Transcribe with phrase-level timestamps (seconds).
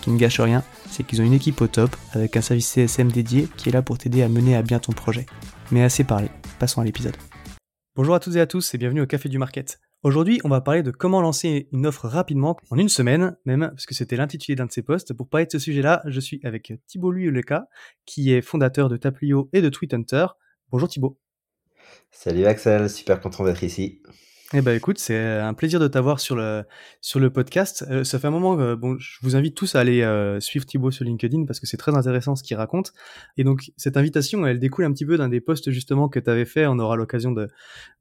[0.00, 2.72] Ce qui ne gâche rien, c'est qu'ils ont une équipe au top avec un service
[2.72, 5.26] CSM dédié qui est là pour t'aider à mener à bien ton projet.
[5.70, 7.14] Mais assez parlé, passons à l'épisode.
[7.96, 9.78] Bonjour à toutes et à tous et bienvenue au Café du Market.
[10.02, 13.84] Aujourd'hui, on va parler de comment lancer une offre rapidement, en une semaine même, parce
[13.84, 15.12] que c'était l'intitulé d'un de ces posts.
[15.12, 17.66] Pour parler de ce sujet-là, je suis avec Thibault Luyeleka,
[18.06, 20.28] qui est fondateur de Taplio et de TweetHunter.
[20.70, 21.18] Bonjour Thibault.
[22.10, 24.00] Salut Axel, super content d'être ici.
[24.52, 26.64] Eh ben écoute, c'est un plaisir de t'avoir sur le
[27.00, 27.84] sur le podcast.
[27.88, 30.66] Euh, ça fait un moment que bon, je vous invite tous à aller euh, suivre
[30.66, 32.92] Thibaut sur LinkedIn parce que c'est très intéressant ce qu'il raconte.
[33.36, 36.28] Et donc cette invitation, elle découle un petit peu d'un des posts justement que tu
[36.28, 36.66] avais fait.
[36.66, 37.48] On aura l'occasion de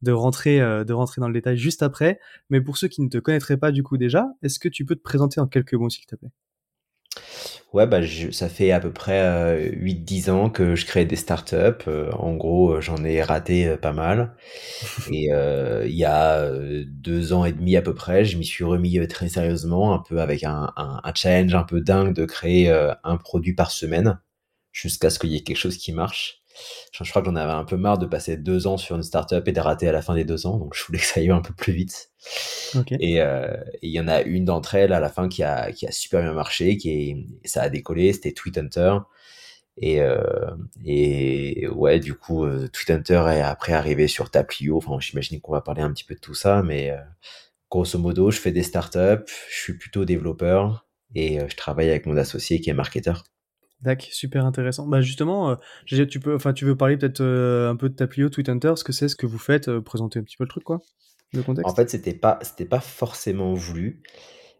[0.01, 2.19] de rentrer euh, de rentrer dans le détail juste après.
[2.49, 4.95] Mais pour ceux qui ne te connaîtraient pas du coup déjà, est-ce que tu peux
[4.95, 6.31] te présenter en quelques mots s'il te plaît?
[7.73, 7.99] Ouais, bah,
[8.31, 11.87] ça fait à peu près 8-10 ans que je crée des startups.
[12.13, 14.35] en gros, j'en ai raté pas mal.
[15.11, 15.29] Et
[15.85, 16.51] il y a
[16.87, 20.19] deux ans et demi à peu près, je m'y suis remis très sérieusement, un peu
[20.21, 22.71] avec un, un, challenge un peu dingue de créer
[23.03, 24.19] un produit par semaine,
[24.71, 26.41] jusqu'à ce qu'il y ait quelque chose qui marche.
[26.91, 29.47] Je, crois que j'en avais un peu marre de passer deux ans sur une startup
[29.47, 31.29] et de rater à la fin des deux ans, donc je voulais que ça aille
[31.29, 32.11] un peu plus vite.
[32.99, 33.19] Et
[33.81, 36.21] il y en a une d'entre elles à la fin qui a, qui a super
[36.21, 38.97] bien marché, qui est, ça a décollé, c'était Tweet Hunter.
[39.81, 40.19] Et, euh,
[40.85, 44.77] et ouais, du coup, euh, Tweet Hunter est après arrivé sur Taplio.
[44.77, 46.93] Enfin, j'imagine qu'on va parler un petit peu de tout ça, mais
[47.69, 52.17] grosso modo, je fais des startups, je suis plutôt développeur et je travaille avec mon
[52.17, 53.23] associé qui est marketeur.
[53.81, 54.87] D'accord, super intéressant.
[54.87, 58.29] Bah justement, euh, tu peux, enfin, tu veux parler peut-être euh, un peu de Taplio,
[58.29, 60.65] Tweet ce que c'est, ce que vous faites, euh, présenter un petit peu le truc,
[60.65, 60.81] quoi,
[61.33, 61.71] le contexte.
[61.71, 64.01] En fait, c'était pas, c'était pas forcément voulu,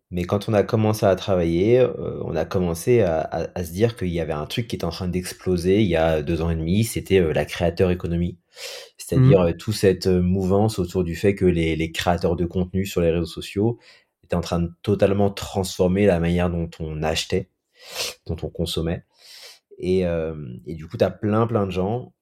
[0.10, 1.86] mais quand on a commencé à travailler,
[2.22, 5.10] on a commencé à, se dire qu'il y avait un truc qui était en train
[5.10, 8.40] d'exploser il y a deux ans et demi, c'était la créateur économie,
[8.98, 9.58] c'est-à-dire mmh.
[9.58, 13.26] toute cette mouvance autour du fait que les, les créateurs de contenu sur les réseaux
[13.26, 13.80] sociaux
[14.24, 17.50] étaient en train de totalement transformer la manière dont on achetait,
[18.26, 19.04] dont on consommait.
[19.82, 22.14] Et, et, du coup, tu as plein, plein de gens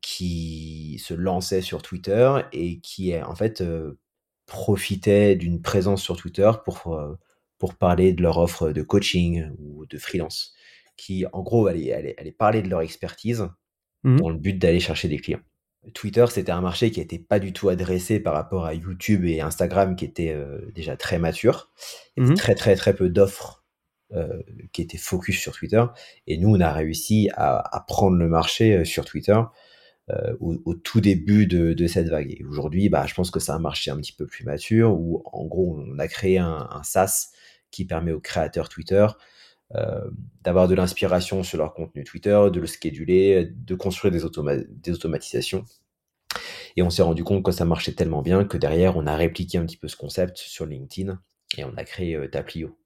[0.00, 3.62] qui se lançaient sur Twitter et qui, en fait,
[4.46, 6.96] profitaient d'une présence sur Twitter pour,
[7.58, 10.54] pour parler de leur offre de coaching ou de freelance,
[10.96, 13.48] qui, en gros, allaient, allaient, parler de leur expertise
[14.04, 15.42] mmh dans le but d'aller chercher des clients.
[15.92, 19.40] Twitter, c'était un marché qui n'était pas du tout adressé par rapport à YouTube et
[19.40, 20.36] Instagram, qui étaient
[20.72, 21.72] déjà très matures.
[22.16, 23.60] Il y avait très, très, très peu d'offres
[24.12, 25.84] euh, qui était focus sur Twitter.
[26.26, 29.40] Et nous, on a réussi à, prendre le marché euh, sur Twitter
[30.10, 32.32] euh, au, tout début de, cette vague.
[32.32, 35.22] Et aujourd'hui, bah, je pense que c'est un marché un petit peu plus mature où,
[35.26, 37.28] en gros, on a créé un, SaaS
[37.70, 39.06] qui permet aux créateurs Twitter
[40.42, 44.22] d'avoir de l'inspiration sur leur contenu Twitter, de le scheduler, de construire des,
[44.68, 45.64] des automatisations.
[46.74, 49.58] Et on s'est rendu compte que ça marchait tellement bien que derrière, on a répliqué
[49.58, 51.20] un petit peu ce concept sur LinkedIn
[51.56, 52.79] et on a créé Taplio.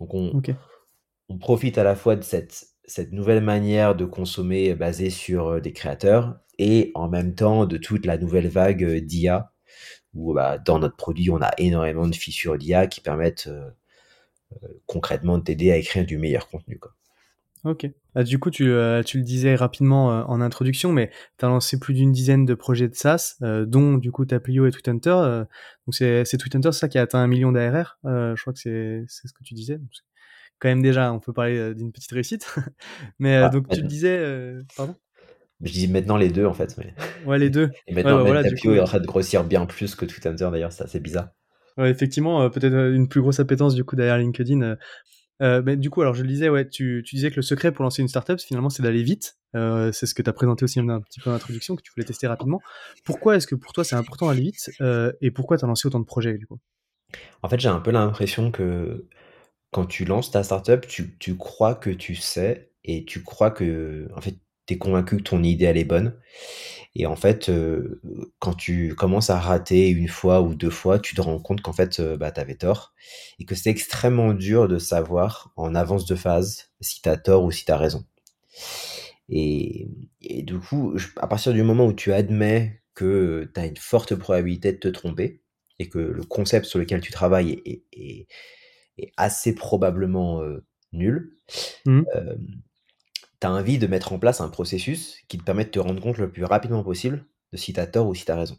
[0.00, 5.48] Donc on, profite à la fois de cette, cette nouvelle manière de consommer basée sur
[5.48, 9.52] euh, des créateurs et en même temps de toute la nouvelle vague euh, d'IA
[10.14, 13.70] où bah, dans notre produit on a énormément de fissures d'IA qui permettent euh,
[14.86, 16.78] concrètement de t'aider à écrire du meilleur contenu.
[16.78, 16.92] Quoi.
[17.64, 17.86] Ok.
[18.14, 18.72] Bah, du coup, tu,
[19.04, 22.88] tu, le disais rapidement en introduction, mais tu as lancé plus d'une dizaine de projets
[22.88, 25.44] de SaaS, dont du coup Taplio et TweetHunter.
[25.86, 27.98] donc c'est TweetHunter, ça qui a atteint un million d'ARR.
[28.04, 29.78] je crois que c'est ce que tu disais.
[30.58, 32.56] quand même déjà, on peut parler d'une petite réussite.
[33.18, 34.24] mais ah, donc tu le disais,
[34.76, 34.96] pardon?
[35.62, 36.76] Je dis maintenant les deux en fait.
[36.78, 36.94] Mais...
[37.26, 37.70] Ouais, les deux.
[37.86, 40.32] Et Ouais, maintenant, bah, voilà, coup, est en train de grossir bien plus que Twitter
[40.38, 41.28] d'ailleurs, c'est assez bizarre.
[41.76, 44.76] ouais, effectivement, euh, peut-être euh, une plus grosse appétence du coup derrière LinkedIn.
[45.42, 45.62] Euh.
[45.64, 47.82] Mais du coup, alors je le disais, ouais, tu, tu disais que le secret pour
[47.82, 49.36] lancer une startup, finalement, c'est d'aller vite.
[49.56, 51.90] Euh, c'est ce que tu as présenté aussi un petit peu en introduction, que tu
[51.94, 52.60] voulais tester rapidement.
[53.04, 55.88] Pourquoi est-ce que pour toi c'est important d'aller vite euh, et pourquoi tu as lancé
[55.88, 56.58] autant de projets du coup?
[57.42, 59.06] En fait, j'ai un peu l'impression que
[59.72, 64.08] quand tu lances ta startup, tu, tu crois que tu sais et tu crois que,
[64.14, 64.36] en fait,
[64.70, 66.14] tu es convaincu que ton idée elle est bonne.
[66.96, 68.00] Et en fait, euh,
[68.40, 71.72] quand tu commences à rater une fois ou deux fois, tu te rends compte qu'en
[71.72, 72.94] fait, euh, bah, tu avais tort
[73.38, 77.44] et que c'est extrêmement dur de savoir en avance de phase si tu as tort
[77.44, 78.04] ou si tu as raison.
[79.28, 79.88] Et,
[80.20, 83.76] et du coup, je- à partir du moment où tu admets que tu as une
[83.76, 85.40] forte probabilité de te tromper
[85.78, 88.26] et que le concept sur lequel tu travailles est, est- est-
[88.98, 91.36] est assez probablement euh, nul,
[91.86, 92.04] Mhm.
[93.40, 96.00] Tu as envie de mettre en place un processus qui te permet de te rendre
[96.00, 98.58] compte le plus rapidement possible de si tu as tort ou si tu as raison.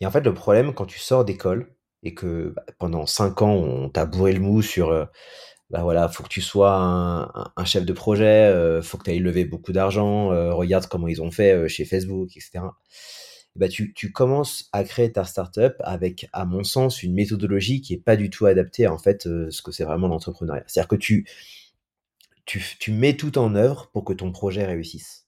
[0.00, 3.52] Et en fait, le problème, quand tu sors d'école et que bah, pendant 5 ans,
[3.54, 5.04] on t'a bourré le mou sur, euh,
[5.70, 9.20] bah voilà, faut que tu sois un, chef de projet, euh, faut que tu ailles
[9.20, 12.64] lever beaucoup d'argent, euh, regarde comment ils ont fait euh, chez Facebook, etc.
[13.54, 17.92] Et bah, tu, commences à créer ta startup avec, à mon sens, une méthodologie qui
[17.94, 20.64] est pas du tout adaptée à en fait euh, ce que c'est vraiment l'entrepreneuriat.
[20.66, 21.26] C'est-à-dire que tu,
[22.44, 25.26] tu, tu mets tout en œuvre pour que ton projet réussisse.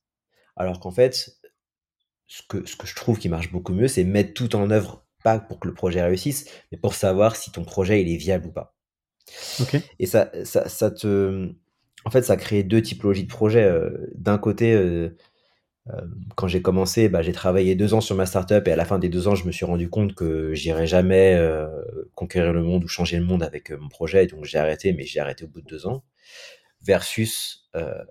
[0.56, 1.38] Alors qu'en fait,
[2.26, 5.06] ce que, ce que je trouve qui marche beaucoup mieux, c'est mettre tout en œuvre,
[5.22, 8.46] pas pour que le projet réussisse, mais pour savoir si ton projet il est viable
[8.46, 8.74] ou pas.
[9.98, 11.50] Et ça, ça, ça te,
[12.04, 13.64] en fait, ça crée deux typologies de projets.
[13.64, 15.16] Euh, D'un côté, euh,
[15.88, 16.00] euh,
[16.36, 18.98] quand j'ai commencé, bah, j'ai travaillé deux ans sur ma startup et à la fin
[18.98, 21.68] des deux ans, je me suis rendu compte que j'irais jamais euh,
[22.14, 25.04] conquérir le monde ou changer le monde avec mon projet, et donc j'ai arrêté, mais
[25.04, 26.04] j'ai arrêté au bout de deux ans.
[26.84, 28.04] Versus euh,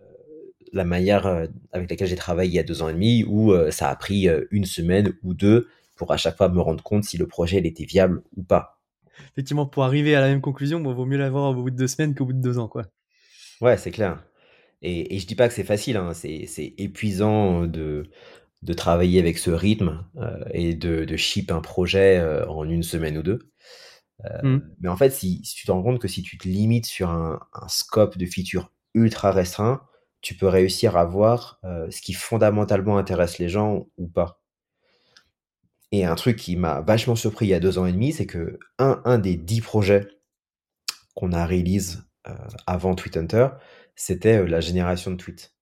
[0.72, 3.52] la manière euh, avec laquelle j'ai travaillé il y a deux ans et demi, où
[3.52, 7.04] euh, ça a pris une semaine ou deux pour à chaque fois me rendre compte
[7.04, 8.82] si le projet il était viable ou pas.
[9.34, 11.88] Effectivement, pour arriver à la même conclusion, bon, vaut mieux l'avoir au bout de deux
[11.88, 12.84] semaines qu'au bout de deux ans, quoi.
[13.62, 14.24] Ouais, c'est clair.
[14.82, 18.10] Et, et je dis pas que c'est facile, hein, c'est c'est épuisant de,
[18.64, 22.84] de travailler avec ce rythme euh, et de, de ship un projet euh, en une
[22.84, 23.40] semaine ou deux.
[24.26, 24.76] Euh, Mhm.
[24.80, 27.10] mais en fait, si, si tu te rends compte que si tu te limites sur
[27.10, 29.82] un, un scope de features ultra restreint,
[30.22, 34.42] tu peux réussir à voir euh, ce qui fondamentalement intéresse les gens ou pas.
[35.92, 38.26] Et un truc qui m'a vachement surpris il y a deux ans et demi, c'est
[38.26, 40.08] que un, un des dix projets
[41.16, 42.34] qu'on a release euh,
[42.68, 43.50] avant Tweet Hunter,
[43.96, 45.56] c'était euh, la génération de tweets.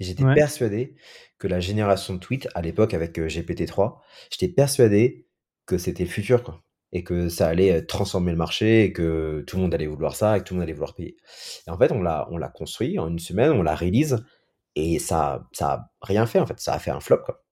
[0.00, 0.34] Et j'étais Ouais.
[0.34, 0.96] persuadé
[1.38, 5.26] que la génération de tweets, à l'époque avec euh, GPT-3, j'étais persuadé
[5.66, 6.62] que c'était le futur, quoi.
[6.92, 10.16] Et que ça allait euh, transformer le marché, et que tout le monde allait vouloir
[10.16, 11.16] ça, et que tout le monde allait vouloir payer.
[11.66, 14.16] Et en fait, on l'a, on l'a construit en une semaine, on l'a release,
[14.76, 16.60] et ça, ça a rien fait, en fait.
[16.60, 17.44] Ça a fait un flop, quoi.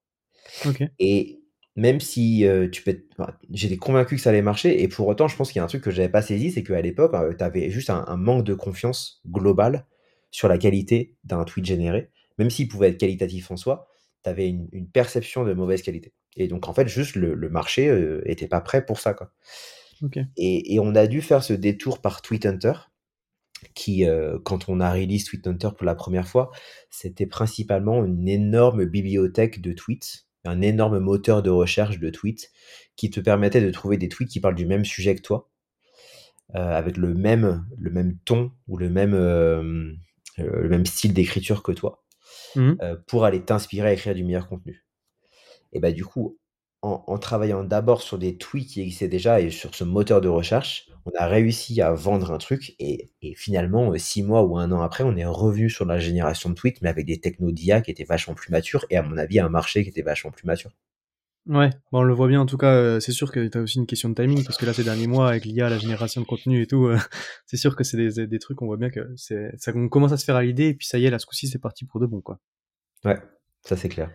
[0.98, 1.42] Et
[1.76, 3.04] même si euh, tu peux
[3.52, 5.68] j'étais convaincu que ça allait marcher, et pour autant, je pense qu'il y a un
[5.68, 8.54] truc que j'avais pas saisi, c'est qu'à l'époque, tu avais juste un, un manque de
[8.54, 9.86] confiance global
[10.30, 12.10] sur la qualité d'un tweet généré.
[12.38, 13.88] Même s'il pouvait être qualitatif en soi,
[14.24, 16.12] tu avais une, une perception de mauvaise qualité.
[16.36, 19.32] Et donc, en fait, juste le, le marché euh, était pas prêt pour ça, quoi.
[20.02, 20.18] Ok.
[20.36, 22.74] Et, et on a dû faire ce détour par Tweet Hunter,
[23.74, 26.50] qui, euh, quand on a release Tweet Hunter pour la première fois,
[26.90, 32.52] c'était principalement une énorme bibliothèque de tweets, un énorme moteur de recherche de tweets
[32.96, 35.50] qui te permettait de trouver des tweets qui parlent du même sujet que toi,
[36.54, 39.92] euh, avec le même, le même ton ou le même, euh,
[40.38, 42.04] euh, le même style d'écriture que toi,
[42.82, 44.85] euh, pour aller t'inspirer à écrire du meilleur contenu.
[45.72, 46.38] Et bah du coup,
[46.82, 50.28] en, en travaillant d'abord sur des tweets qui existaient déjà et sur ce moteur de
[50.28, 54.58] recherche, on a réussi à vendre un truc et, et finalement, euh, six mois ou
[54.58, 57.52] un an après, on est revenu sur la génération de tweets, mais avec des technos
[57.52, 60.30] d'IA qui étaient vachement plus matures et à mon avis, un marché qui était vachement
[60.30, 60.72] plus mature.
[61.46, 63.60] Ouais, bon, on le voit bien en tout cas, euh, c'est sûr que tu as
[63.60, 66.20] aussi une question de timing, parce que là ces derniers mois, avec l'IA, la génération
[66.20, 66.98] de contenu et tout, euh,
[67.46, 70.10] c'est sûr que c'est des, des trucs, on voit bien que c'est ça on commence
[70.10, 71.84] à se faire à l'idée, et puis ça y est, là ce coup-ci c'est parti
[71.84, 72.40] pour de bon, quoi.
[73.04, 73.18] Ouais,
[73.62, 74.10] ça c'est clair.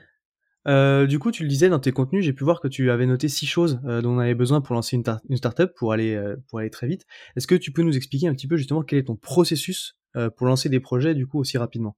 [0.68, 3.06] Euh, du coup, tu le disais dans tes contenus, j'ai pu voir que tu avais
[3.06, 5.92] noté six choses euh, dont on avait besoin pour lancer une, tar- une startup, pour
[5.92, 7.06] aller, euh, pour aller très vite.
[7.36, 9.98] Est-ce que tu peux nous expliquer un petit peu justement quel est ton processus
[10.36, 11.96] pour lancer des projets du coup aussi rapidement?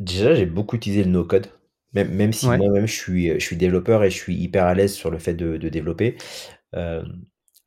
[0.00, 1.46] Déjà, j'ai beaucoup utilisé le no-code,
[1.92, 2.58] même, même si Ouais.
[2.58, 5.34] moi-même je suis, je suis développeur et je suis hyper à l'aise sur le fait
[5.34, 6.16] de, de développer.
[6.74, 7.04] Je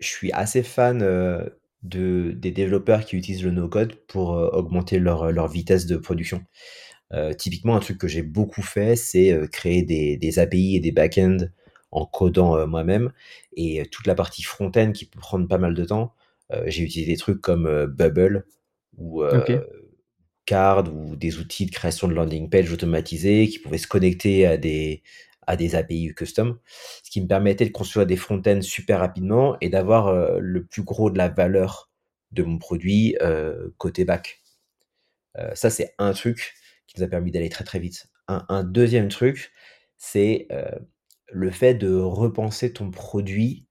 [0.01, 0.99] suis assez fan
[1.83, 6.43] de, des développeurs qui utilisent le no-code pour augmenter leur, leur vitesse de production.
[7.13, 10.79] Euh, typiquement, un truc que j'ai beaucoup fait, c'est euh, créer des, des API et
[10.79, 11.47] des backends
[11.91, 13.11] en codant euh, moi-même.
[13.55, 16.13] Et toute la partie front-end qui peut prendre pas mal de temps,
[16.67, 18.45] j'ai utilisé des trucs comme Bubble
[18.97, 19.23] ou,
[20.45, 24.57] card ou des outils de création de landing page automatisés qui pouvaient se connecter à
[24.57, 25.01] des,
[25.47, 26.59] à des API custom,
[27.03, 30.83] ce qui me permettait de construire des front-ends super rapidement et d'avoir euh, le plus
[30.83, 31.89] gros de la valeur
[32.31, 34.41] de mon produit euh, côté back.
[35.37, 36.53] Euh, ça, c'est un truc
[36.95, 38.07] qui nous a permis d'aller très très vite.
[38.27, 39.51] Un, deuxième truc,
[39.97, 40.47] c'est
[41.27, 43.67] le fait de repenser ton produit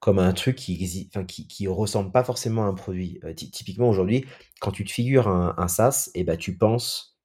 [0.00, 3.20] comme un truc qui, enfin, qui, qui ressemble pas forcément à un produit.
[3.34, 4.24] typiquement aujourd'hui,
[4.60, 7.18] quand tu te figures un, un SaaS, et eh ben, tu penses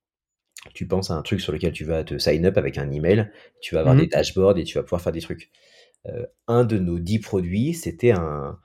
[0.74, 3.30] tu penses à un truc sur lequel tu vas te sign up avec un email,
[3.62, 5.52] tu vas avoir des mmh dashboards et tu vas pouvoir faire des trucs.
[6.08, 8.60] Euh, un de nos dix produits, c'était un,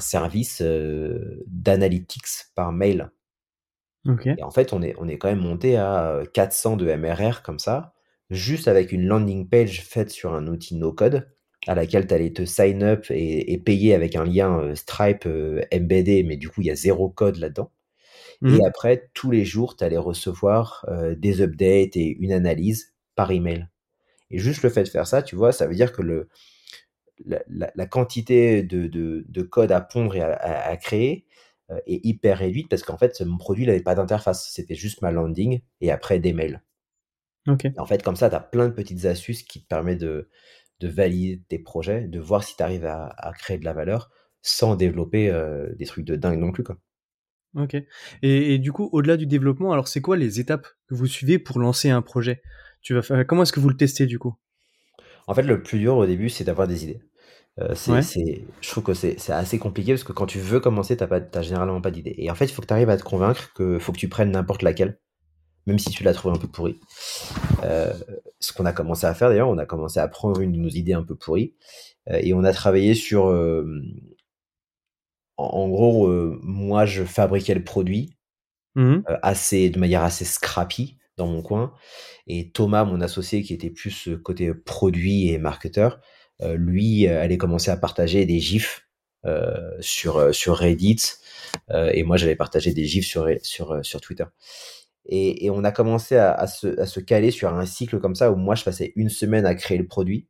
[0.00, 3.10] service euh, d'analytics par mail.
[4.24, 7.58] Et en fait, on est, on est quand même monté à 400 de MRR comme
[7.58, 7.94] ça,
[8.30, 11.28] juste avec une landing page faite sur un outil no-code
[11.66, 15.28] à laquelle tu allais te sign up et, payer avec un lien euh, Stripe
[15.74, 17.70] embeddé, mais du coup, il y a zéro code là-dedans.
[18.42, 20.86] Et mmh après, tous les jours, tu allais recevoir
[21.16, 23.66] des updates et une analyse par email.
[24.30, 26.28] Et juste le fait de faire ça, tu vois, ça veut dire que le,
[27.26, 31.26] la, quantité de, de, code à pondre et à, créer
[31.86, 34.50] est hyper réduite parce qu'en fait, mon produit n'avait pas d'interface.
[34.52, 36.62] C'était juste ma landing et après des mails.
[37.46, 40.28] en fait, comme ça, tu as plein de petites astuces qui te permettent de,
[40.80, 44.10] de valider tes projets, de voir si tu arrives à, à, créer de la valeur
[44.42, 45.32] sans développer
[45.76, 46.64] des trucs de dingue non plus.
[46.64, 46.78] Quoi.
[47.54, 47.76] OK.
[48.22, 51.58] Et, du coup, au-delà du développement, alors c'est quoi les étapes que vous suivez pour
[51.58, 52.42] lancer un projet?
[52.82, 54.34] Tu vas faire, Comment est-ce que vous le testez du coup?
[55.26, 57.00] En fait, le plus dur au début, c'est d'avoir des idées.
[57.60, 61.04] Euh, c'est, je trouve que c'est, assez compliqué parce que quand tu veux commencer, tu
[61.04, 62.14] n'as généralement pas d'idée.
[62.18, 64.08] Et en fait, il faut que tu arrives à te convaincre qu'il faut que tu
[64.08, 64.98] prennes n'importe laquelle,
[65.66, 66.78] même si tu la trouves un peu pourrie.
[67.64, 67.92] Euh,
[68.38, 70.68] ce qu'on a commencé à faire d'ailleurs, on a commencé à prendre une de nos
[70.68, 71.54] idées un peu pourries
[72.10, 73.26] euh, et on a travaillé sur
[75.36, 76.08] en, gros,
[76.42, 78.16] moi, je fabriquais le produit
[78.74, 81.72] mmh assez, de manière assez scrappy dans mon coin.
[82.26, 86.00] Et Thomas, mon associé, qui était plus côté produit et marketeur,
[86.40, 88.86] lui allait commencer à partager des gifs
[89.80, 91.00] sur, sur Reddit.
[91.70, 94.24] et moi, j'allais partager des gifs sur, sur, sur Twitter.
[95.06, 98.14] Et, et, on a commencé à, à, se, à, se, caler sur un cycle comme
[98.14, 100.28] ça où moi, je passais une semaine à créer le produit.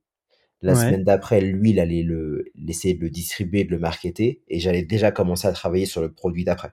[0.60, 4.58] La semaine d'après, lui, il allait le, essayer de le distribuer, de le marketer, et
[4.58, 6.72] j'allais déjà commencer à travailler sur le produit d'après.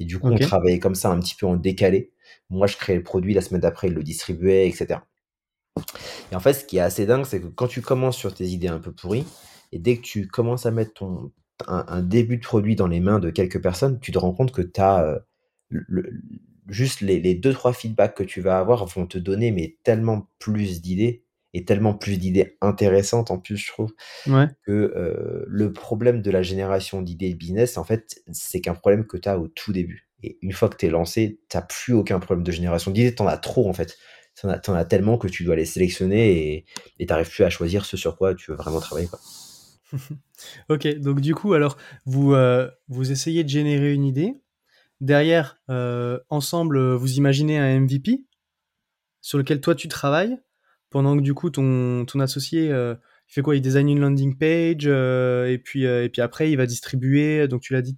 [0.00, 2.12] Et du coup, on travaillait comme ça un petit peu en décalé.
[2.50, 5.00] Moi, je créais le produit, la semaine d'après, il le distribuait, etc.
[6.32, 8.46] Et en fait, ce qui est assez dingue, c'est que quand tu commences sur tes
[8.46, 9.26] idées un peu pourries,
[9.72, 11.32] et dès que tu commences à mettre ton,
[11.66, 14.62] un, début de produit dans les mains de quelques personnes, tu te rends compte que
[14.62, 15.18] tu as euh,
[16.68, 20.28] juste les, les deux, trois feedbacks que tu vas avoir vont te donner mais tellement
[20.38, 23.94] plus d'idées et tellement plus d'idées intéressantes en plus, je trouve,
[24.26, 29.06] que euh, le problème de la génération d'idées de business, en fait, c'est qu'un problème
[29.06, 30.08] que tu as au tout début.
[30.22, 33.14] Et une fois que tu es lancé, tu n'as plus aucun problème de génération d'idées,
[33.14, 33.96] tu en as trop en fait.
[34.40, 36.64] Tu en, as tellement que tu dois les sélectionner
[36.98, 39.08] et tu n'arrives plus à choisir ce sur quoi tu veux vraiment travailler.
[39.08, 39.18] Quoi.
[40.68, 44.34] ok, donc du coup, alors, vous, euh, vous essayez de générer une idée.
[45.00, 48.24] Derrière, euh, ensemble, vous imaginez un MVP
[49.20, 50.38] sur lequel toi tu travailles
[50.90, 52.94] pendant que du coup ton, ton associé euh,
[53.28, 53.54] il fait quoi?
[53.54, 57.46] Il design une landing page et puis et puis après il va distribuer.
[57.46, 57.94] Donc tu l'as dit,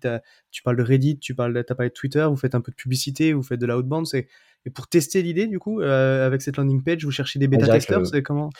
[0.50, 2.76] tu parles de Reddit, tu parles, as parlé de Twitter, vous faites un peu de
[2.76, 4.06] publicité, vous faites de l'outbound.
[4.06, 4.26] C'est
[4.67, 8.07] et pour tester l'idée du coup avec cette landing page, vous cherchez des bêta testeurs.
[8.07, 8.50] C'est comment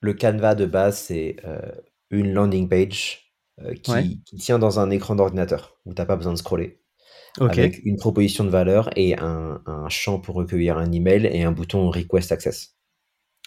[0.00, 1.36] Le Canva de base c'est
[2.10, 3.32] une landing page
[3.82, 6.80] qui, qui, tient dans un écran d'ordinateur où t'as pas besoin de scroller.
[7.40, 11.52] Avec une proposition de valeur et un, un champ pour recueillir un email et un
[11.52, 12.78] bouton request access.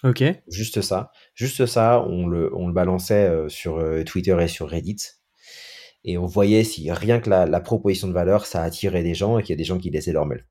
[0.04, 0.24] Ok.
[0.48, 1.12] Juste ça.
[1.36, 4.98] Juste ça, on le, on le balançait euh, sur euh, Twitter et sur Reddit.
[6.04, 9.44] Et on voyait si rien que la, proposition de valeur, ça attirait des gens et
[9.44, 10.48] qu'il y a des gens qui laissaient leur mail.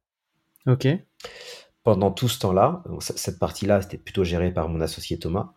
[0.66, 0.88] Ok.
[1.82, 5.52] Pendant tout ce temps-là, cette partie-là, c'était plutôt géré par mon associé Thomas.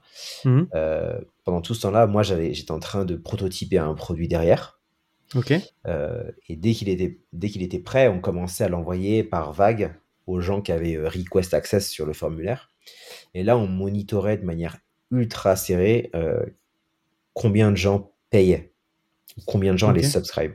[0.45, 0.63] Mmh.
[0.73, 4.79] Euh, pendant tout ce temps-là, moi, j'étais en train de prototyper un produit derrière.
[5.35, 5.51] Ok.
[5.51, 9.95] et dès qu'il était, dès qu'il était prêt, on commençait à l'envoyer par vague
[10.27, 12.69] aux gens qui avaient request access sur le formulaire.
[13.33, 14.77] Et là, on monitorait de manière
[15.11, 16.45] ultra serrée euh,
[17.33, 18.73] combien de gens payaient,
[19.45, 20.53] combien de gens allaient subscribe.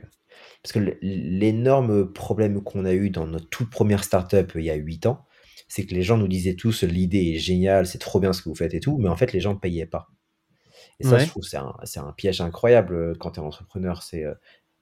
[0.63, 4.75] Parce que l'énorme problème qu'on a eu dans notre toute première startup il y a
[4.75, 5.25] 8 ans,
[5.67, 8.49] c'est que les gens nous disaient tous l'idée est géniale, c'est trop bien ce que
[8.49, 10.09] vous faites et tout, mais en fait les gens ne payaient pas.
[10.99, 14.03] Et ça, je trouve, c'est un, un, piège incroyable euh, quand tu es entrepreneur.
[14.03, 14.33] C'est euh,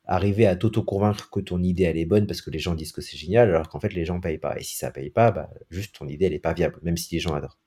[0.05, 3.01] arriver à t'auto-convaincre que ton idée elle est bonne parce que les gens disent que
[3.01, 4.57] c'est génial, alors qu'en fait les gens ne payent pas.
[4.57, 6.97] Et si ça ne paye pas, bah, juste ton idée elle n'est pas viable, même
[6.97, 7.59] si les gens adorent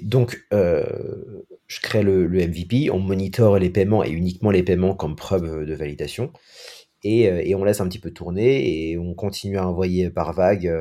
[0.00, 5.16] donc, euh, je crée le, MVP, on monitore les paiements et uniquement les paiements comme
[5.16, 6.32] preuve de validation.
[7.02, 10.72] Et, et, on laisse un petit peu tourner et on continue à envoyer par vague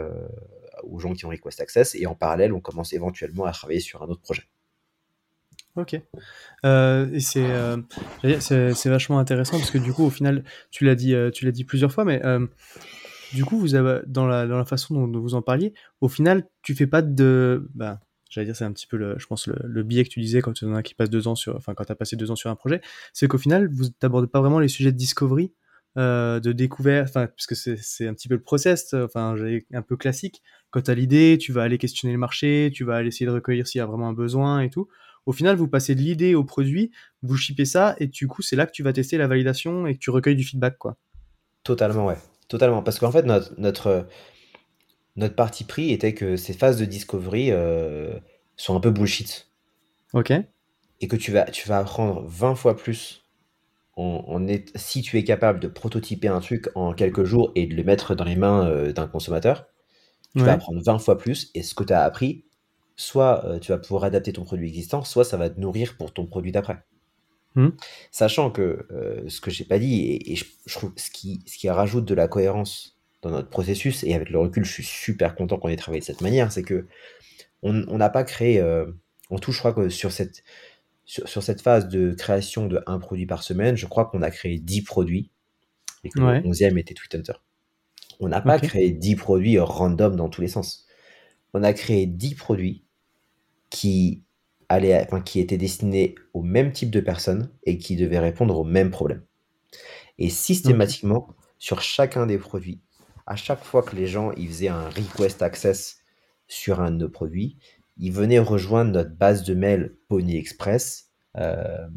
[0.83, 4.03] aux gens qui ont request access et en parallèle on commence éventuellement à travailler sur
[4.03, 4.43] un autre projet.
[5.75, 5.99] Ok.
[6.65, 7.77] Euh, c'est, euh,
[8.39, 11.51] c'est, vachement intéressant parce que du coup, au final, tu l'as dit, euh, tu l'as
[11.51, 12.45] dit plusieurs fois, mais euh,
[13.33, 16.47] du coup, vous avez, dans, la, dans la façon dont, vous en parliez, au final,
[16.61, 17.69] tu fais pas de.
[17.73, 20.41] Bah, j'allais dire, c'est un petit peu, le, je pense, le, biais que tu disais
[20.41, 21.55] quand tu en as qui passe deux ans sur.
[21.55, 22.81] Enfin, quand tu as passé deux ans sur un projet,
[23.13, 25.53] c'est qu'au final, vous n'abordez pas vraiment les sujets de discovery.
[25.95, 29.35] De découverte, enfin, puisque c'est, c'est un petit peu le process, enfin,
[29.73, 30.41] un peu classique.
[30.69, 33.31] Quand tu as l'idée, tu vas aller questionner le marché, tu vas aller essayer de
[33.31, 34.87] recueillir s'il y a vraiment un besoin et tout.
[35.25, 38.55] Au final, vous passez de l'idée au produit, vous shippez ça, et du coup, c'est
[38.55, 40.97] là que tu vas tester la validation et que tu recueilles du feedback, quoi.
[41.63, 42.17] Totalement, ouais.
[42.47, 42.81] Totalement.
[42.81, 44.07] Parce qu'en fait, notre, notre,
[45.15, 48.13] notre parti pris était que ces phases de discovery euh,
[48.55, 49.49] sont un peu bullshit.
[50.13, 50.33] Ok.
[51.01, 53.20] Et que tu vas, tu vas apprendre 20 fois plus
[54.01, 57.75] en, est, si tu es capable de prototyper un truc en quelques jours et de
[57.75, 59.67] le mettre dans les mains euh, d'un consommateur,
[60.35, 61.51] tu vas apprendre 20 fois plus.
[61.55, 62.45] Et ce que tu as appris,
[62.95, 66.13] soit euh, tu vas pouvoir adapter ton produit existant, soit ça va te nourrir pour
[66.13, 66.77] ton produit d'après.
[67.55, 67.69] Hmm.
[68.11, 71.69] Sachant que euh, ce que j'ai pas dit, et, je, trouve ce qui, ce qui
[71.69, 75.57] rajoute de la cohérence dans notre processus, et avec le recul, je suis super content
[75.57, 76.87] qu'on ait travaillé de cette manière, c'est que
[77.63, 78.59] on n'a pas créé,
[79.29, 80.43] en tout, je crois que sur cette,
[81.11, 84.59] sur, cette phase de création de un produit par semaine, je crois qu'on a créé
[84.59, 85.29] 10 produits,
[86.05, 87.33] et que le 11e était Tweet Hunter.
[88.21, 90.87] On n'a pas créé 10 produits random dans tous les sens.
[91.53, 92.85] On a créé 10 produits
[93.69, 94.23] qui,
[94.69, 98.63] allait, enfin, qui était destiné au même type de personnes et qui devait répondre au
[98.63, 99.23] même problème.
[100.17, 102.79] Et systématiquement, sur chacun des produits,
[103.27, 105.99] à chaque fois que les gens ils faisaient un request access
[106.47, 107.57] sur un de nos produits,
[108.01, 111.87] ils venaient rejoindre notre base de mail Pony Express euh,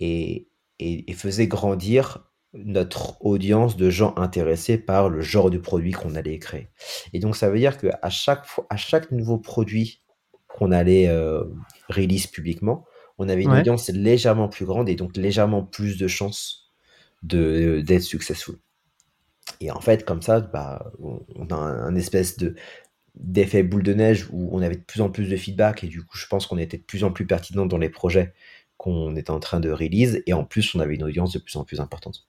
[0.00, 0.48] et,
[0.80, 6.14] et, et, faisaient grandir notre audience de gens intéressés par le genre de produit qu'on
[6.14, 6.70] allait créer.
[7.12, 10.02] Et donc ça veut dire qu'à chaque fois, à chaque nouveau produit
[10.48, 11.44] qu'on allait euh,
[11.90, 12.86] release publiquement,
[13.18, 16.72] on avait une audience légèrement plus grande et donc légèrement plus de chances
[17.22, 18.56] de, d'être successful.
[19.60, 22.56] Et en fait, comme ça, bah, on, a un, espèce de
[23.16, 26.02] d'effet boule de neige où on avait de plus en plus de feedback et du
[26.02, 28.34] coup, je pense qu'on était de plus en plus pertinent dans les projets
[28.76, 31.56] qu'on était en train de release et en plus, on avait une audience de plus
[31.56, 32.28] en plus importante.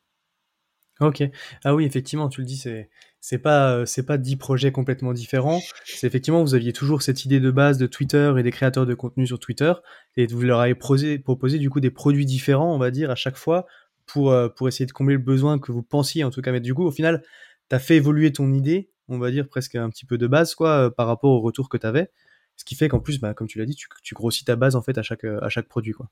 [0.99, 1.23] Ok.
[1.63, 5.13] Ah oui, effectivement, tu le dis, c'est c'est pas euh, c'est pas dix projets complètement
[5.13, 5.59] différents.
[5.85, 8.93] C'est effectivement vous aviez toujours cette idée de base de Twitter et des créateurs de
[8.95, 9.73] contenu sur Twitter
[10.15, 13.15] et vous leur avez proposé, proposé du coup des produits différents, on va dire à
[13.15, 13.67] chaque fois
[14.07, 16.51] pour euh, pour essayer de combler le besoin que vous pensiez en tout cas.
[16.51, 17.23] Mais du coup, au final,
[17.69, 20.55] tu as fait évoluer ton idée, on va dire presque un petit peu de base
[20.55, 22.11] quoi euh, par rapport au retour que tu avais.
[22.55, 24.75] Ce qui fait qu'en plus, bah, comme tu l'as dit, tu, tu grossis ta base
[24.75, 26.09] en fait à chaque à chaque produit quoi.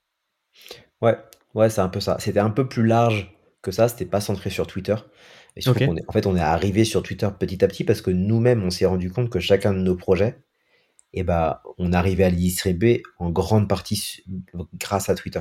[1.02, 1.18] Ouais,
[1.54, 2.18] ouais, c'est un peu ça.
[2.20, 4.96] C'était un peu plus large que ça, c'était pas centré sur Twitter.
[5.56, 5.74] Et en
[6.12, 9.10] fait, on est arrivé sur Twitter petit à petit parce que nous-mêmes, on s'est rendu
[9.12, 10.38] compte que chacun de nos projets,
[11.14, 14.24] et eh ben, on arrivait à les distribuer en grande partie
[14.74, 15.40] grâce à Twitter.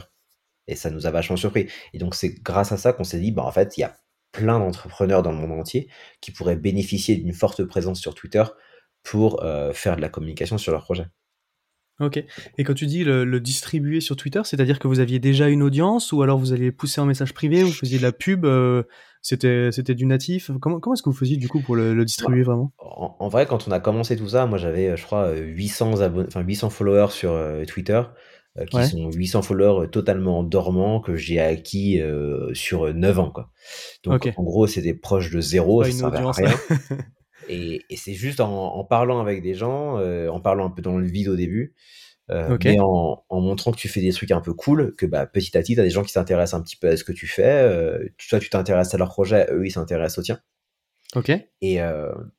[0.69, 1.69] Et ça nous a vachement surpris.
[1.93, 3.97] Et donc, c'est grâce à ça qu'on s'est dit, bah, en fait, il y a
[4.35, 5.88] plein d'entrepreneurs dans le monde entier
[6.20, 8.42] qui pourraient bénéficier d'une forte présence sur Twitter
[9.03, 11.07] pour euh, faire de la communication sur leur projet.
[12.01, 12.23] Ok.
[12.59, 16.11] Et quand tu dis le, distribuer sur Twitter, c'est-à-dire que vous aviez déjà une audience
[16.11, 18.83] ou alors vous alliez pousser en message privé, vous faisiez de la pub, euh,
[19.23, 20.51] c'était du natif?
[20.61, 22.73] Comment, comment est-ce que vous faisiez du coup pour le, distribuer bah, vraiment?
[22.81, 26.40] en, vrai, quand on a commencé tout ça, moi j'avais, je crois, 800 abonnés, enfin
[26.40, 28.03] 800 followers sur euh, Twitter,
[28.59, 32.01] euh, qui sont 800 followers totalement dormants que j'ai acquis
[32.53, 33.51] sur 9 ans, quoi.
[34.03, 36.55] Donc en gros, c'était proche de zéro, ça servait à rien.
[37.49, 41.07] Et, c'est juste en, parlant avec des gens, euh, en parlant un peu dans le
[41.07, 41.75] vide au début,
[42.31, 45.57] euh, mais en, montrant que tu fais des trucs un peu cool, que bah, petit
[45.57, 47.27] à petit, tu as des gens qui s'intéressent un petit peu à ce que tu
[47.27, 47.62] fais.
[47.62, 50.40] Euh, toi, tu t'intéresses à leur projet, eux, ils s'intéressent au tien.
[51.14, 51.31] Ok.
[51.61, 51.79] Et,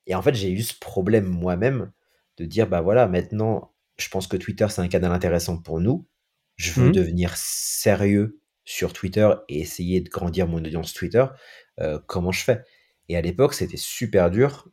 [0.08, 1.92] et en fait, j'ai eu ce problème moi-même
[2.38, 6.08] de dire, bah voilà, maintenant, je pense que Twitter, c'est un canal intéressant pour nous.
[6.56, 6.94] Je veux mmh.
[6.94, 11.26] devenir sérieux sur Twitter et essayer de grandir mon audience Twitter.
[12.08, 12.64] comment je fais?
[13.10, 14.70] Et à l'époque, c'était super dur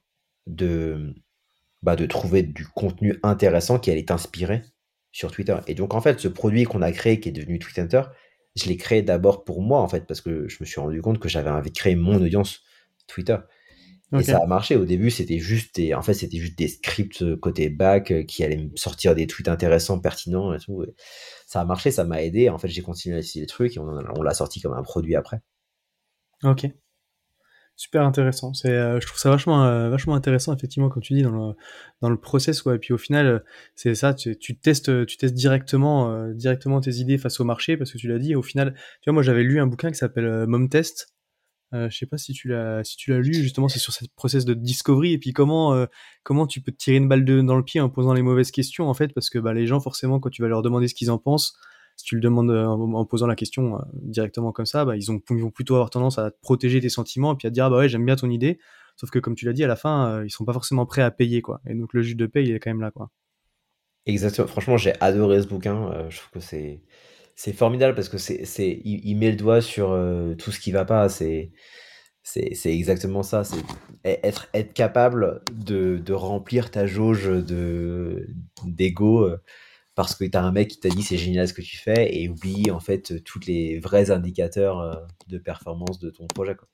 [0.46, 1.14] de,
[1.82, 4.62] bah, de trouver du contenu intéressant qui allait t'inspirer
[5.10, 5.56] sur Twitter.
[5.66, 8.02] Et donc, en fait, ce produit qu'on a créé, qui est devenu Twitter,
[8.56, 11.18] je l'ai créé d'abord pour moi, en fait, parce que je me suis rendu compte
[11.18, 12.62] que j'avais envie de créer mon audience
[13.06, 13.36] Twitter.
[14.18, 14.76] Et ça a marché.
[14.76, 18.44] Au début, c'était juste des, en fait, c'était juste des scripts côté back euh, qui
[18.44, 20.84] allaient me sortir des tweets intéressants, pertinents et tout.
[21.46, 22.48] ça a marché, ça m'a aidé.
[22.48, 24.82] En fait, j'ai continué à essayer les trucs et on, on l'a sorti comme un
[24.82, 25.40] produit après.
[26.44, 26.66] Ok
[27.76, 28.54] super intéressant.
[28.54, 31.54] C'est, euh, je trouve ça vachement, euh, vachement intéressant effectivement quand tu dis dans le
[32.00, 32.74] dans le process quoi.
[32.76, 33.38] Et puis au final, euh,
[33.74, 37.92] c'est ça, tu, tu, testes, tu testes directement, directement tes idées face au marché parce
[37.92, 38.34] que tu l'as dit.
[38.34, 41.14] Au final, tu vois, moi j'avais lu un bouquin qui s'appelle Mom Test.
[41.74, 44.12] Euh, je sais pas si tu l'as si tu l'as lu justement c'est sur cette
[44.14, 45.86] process de discovery et puis comment euh,
[46.22, 48.90] comment tu peux te tirer une balle dans le pied en posant les mauvaises questions
[48.90, 51.10] en fait parce que bah les gens forcément quand tu vas leur demander ce qu'ils
[51.10, 51.56] en pensent
[51.96, 55.10] si tu le demandes euh, en, posant la question euh, directement comme ça bah ils,
[55.10, 57.64] ont, ils vont plutôt avoir tendance à protéger tes sentiments et puis à te dire
[57.64, 58.58] ah bah ouais j'aime bien ton idée
[58.96, 61.10] sauf que comme tu l'as dit à la fin ils sont pas forcément prêts à
[61.10, 63.10] payer quoi et donc le juge de paie il est quand même là quoi
[64.04, 64.48] Exactement.
[64.48, 66.08] Franchement, j'ai adoré ce bouquin.
[66.08, 66.82] je trouve que c'est
[67.36, 70.72] c'est formidable parce que c'est, c'est, il, met le doigt sur euh, tout ce qui
[70.72, 71.08] va pas.
[71.08, 71.52] C'est,
[72.22, 73.44] c'est, c'est exactement ça.
[73.44, 73.62] C'est
[74.04, 78.28] être, être capable de, de remplir ta jauge de,
[78.64, 79.42] d'ego euh,
[79.94, 82.16] parce que tu as un mec qui t'a dit c'est génial ce que tu fais
[82.16, 84.94] et oublie en fait tous les vrais indicateurs euh,
[85.28, 86.54] de performance de ton projet.
[86.54, 86.68] Quoi.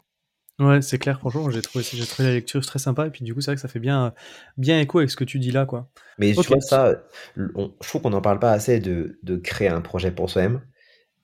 [0.59, 3.33] Ouais, c'est clair, franchement, j'ai trouvé, j'ai trouvé la lecture très sympa, et puis du
[3.33, 4.12] coup, c'est vrai que ça fait bien,
[4.57, 5.88] bien écho avec ce que tu dis là, quoi.
[6.18, 7.05] Mais tu vois, ça,
[7.37, 7.47] je
[7.88, 10.61] trouve qu'on n'en parle pas assez de, de créer un projet pour soi-même.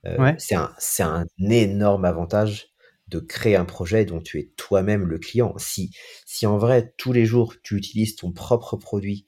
[0.07, 2.69] Euh, c'est un, c'est un énorme avantage
[3.09, 5.55] de créer un projet dont tu es toi-même le client.
[5.59, 5.91] Si,
[6.27, 9.27] si en vrai, tous les jours, tu utilises ton propre produit,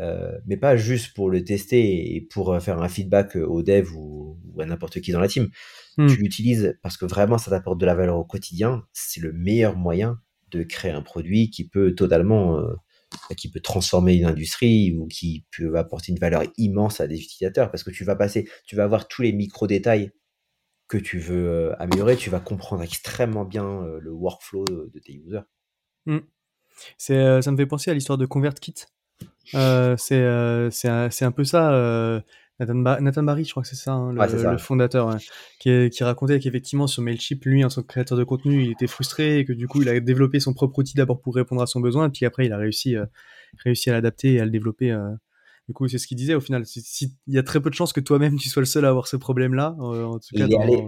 [0.00, 3.90] euh, mais pas juste pour le tester et pour euh, faire un feedback au dev
[3.94, 5.48] ou, ou à n'importe qui dans la team,
[5.98, 6.06] Hmm.
[6.06, 8.84] Tu l'utilises parce que vraiment ça t'apporte de la valeur au quotidien.
[8.92, 12.74] C'est le meilleur moyen de créer un produit qui peut totalement, euh,
[13.36, 17.70] qui peut transformer une industrie ou qui peut apporter une valeur immense à des utilisateurs
[17.70, 20.12] parce que tu vas passer, tu vas avoir tous les micro détails
[20.88, 22.16] que tu veux euh, améliorer.
[22.16, 25.44] Tu vas comprendre extrêmement bien euh, le workflow de, tes users.
[26.06, 26.20] Hmm.
[26.96, 28.86] C'est, ça me fait penser à l'histoire de ConvertKit.
[29.52, 32.22] C'est, c'est, un, un peu ça
[32.66, 35.16] Nathan, Barry, je crois que c'est ça, hein, le, fondateur,
[35.58, 38.86] qui, qui, racontait qu'effectivement sur Mailchimp, lui, en tant que créateur de contenu, il était
[38.86, 41.66] frustré et que du coup, il a développé son propre outil d'abord pour répondre à
[41.66, 43.06] son besoin, et puis après, il a réussi, euh,
[43.64, 44.90] réussi à l'adapter et à le développer.
[44.90, 45.10] Euh.
[45.68, 46.64] Du coup, c'est ce qu'il disait au final.
[46.76, 49.06] Il y a très peu de chances que toi-même tu sois le seul à avoir
[49.06, 49.76] ce problème-là.
[49.80, 50.86] Euh, en tout cas, il, allait,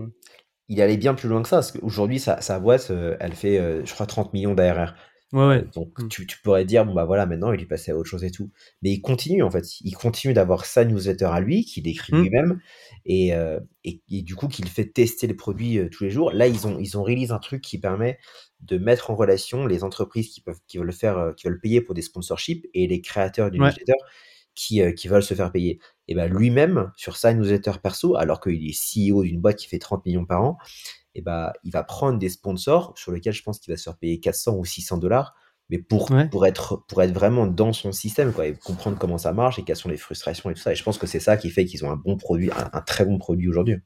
[0.68, 3.92] il allait bien plus loin que ça, parce qu'aujourd'hui, sa, sa boîte, elle fait, je
[3.92, 4.94] crois, 30 millions d'ARR.
[5.34, 6.08] Ouais, euh, donc mmh.
[6.08, 8.30] tu, tu, pourrais dire, bon bah voilà, maintenant il est passé à autre chose et
[8.30, 8.52] tout.
[8.82, 12.22] Mais il continue en fait, il continue d'avoir sa newsletter à lui, qu'il écrit mmh.
[12.22, 12.60] lui-même,
[13.04, 16.30] et, euh, et, et, du coup qu'il fait tester les produits euh, tous les jours.
[16.30, 18.16] Là, ils ont, ils ont release un truc qui permet
[18.60, 21.96] de mettre en relation les entreprises qui, peuvent, qui veulent faire, qui veulent payer pour
[21.96, 23.94] des sponsorships et les créateurs du newsletter
[24.54, 25.80] qui, qui veulent se faire payer.
[26.06, 29.80] Et ben lui-même, sur sa newsletter perso, alors qu'il est CEO d'une boîte qui fait
[29.80, 30.58] 30 millions par an,
[31.14, 33.96] et bah, il va prendre des sponsors sur lesquels je pense qu'il va se faire
[33.96, 35.34] payer 400 ou 600 dollars,
[35.70, 39.32] mais pour, pour, être, pour être vraiment dans son système, quoi, et comprendre comment ça
[39.32, 40.72] marche et quelles sont les frustrations et tout ça.
[40.72, 43.04] Et je pense que c'est ça qui fait qu'ils ont un bon produit, un très
[43.04, 43.76] bon produit aujourd'hui.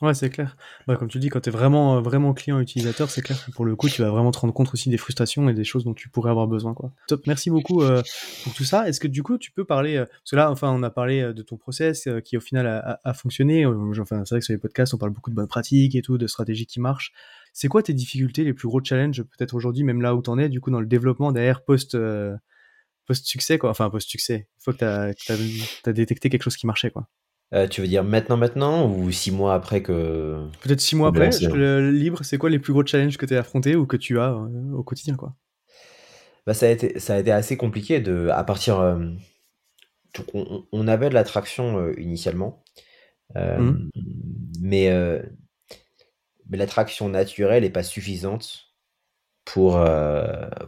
[0.00, 0.56] Ouais, c'est clair.
[0.86, 3.50] Bah, comme tu dis, quand tu es vraiment, euh, vraiment client utilisateur, c'est clair que
[3.50, 5.84] pour le coup, tu vas vraiment te rendre compte aussi des frustrations et des choses
[5.84, 6.72] dont tu pourrais avoir besoin.
[6.72, 6.90] Quoi.
[7.06, 8.02] Top, merci beaucoup euh,
[8.44, 8.88] pour tout ça.
[8.88, 11.34] Est-ce que du coup, tu peux parler, euh, parce que là, enfin, on a parlé
[11.34, 13.66] de ton process qui au final a, a, fonctionné.
[13.66, 16.16] Enfin, c'est vrai que sur les podcasts, on parle beaucoup de bonnes pratiques et tout,
[16.16, 17.12] de stratégies qui marchent.
[17.52, 20.38] C'est quoi tes difficultés, les plus gros challenges, peut-être aujourd'hui, même là où tu en
[20.38, 21.98] es, du coup, dans le développement derrière post,
[23.04, 23.68] post-succès, quoi?
[23.68, 24.48] Enfin, post-succès.
[24.48, 27.06] Il faut que tu détecté quelque chose qui marchait, quoi.
[27.52, 30.46] Euh, tu veux dire maintenant, maintenant ou six mois après que.
[30.62, 33.40] Peut-être six mois après, le libre, c'est quoi les plus gros challenges que tu as
[33.40, 35.34] affrontés ou que tu as euh, au quotidien quoi?
[36.46, 38.78] Bah, ça, a été, ça a été assez compliqué de, à partir.
[38.78, 39.04] Euh,
[40.72, 42.64] on, avait de l'attraction initialement,
[43.36, 43.90] mmh.
[44.60, 44.90] mais,
[46.48, 48.72] mais l'attraction naturelle n'est pas suffisante
[49.44, 49.78] pour,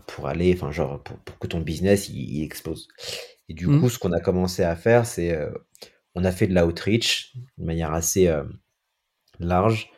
[0.06, 2.86] pour aller, enfin, genre, pour, que ton business il, explose.
[3.48, 3.80] Et du mmh.
[3.80, 5.36] coup, ce qu'on a commencé à faire, c'est
[6.14, 8.44] on a fait de l'outreach de manière assez euh,
[9.38, 9.90] large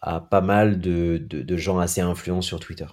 [0.00, 2.86] à pas mal de, gens assez influents sur Twitter.